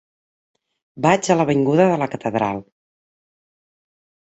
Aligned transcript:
Vaig 1.07 1.29
a 1.33 1.37
l'avinguda 1.41 1.87
de 1.93 2.01
la 2.05 2.09
Catedral. 2.15 2.65